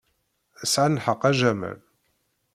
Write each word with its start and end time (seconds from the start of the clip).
Sɛant 0.71 0.95
lḥeqq, 1.01 1.21
a 1.29 1.31
Jamal. 1.39 1.79